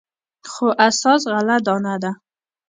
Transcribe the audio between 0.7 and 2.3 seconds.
اساس غله دانه ده.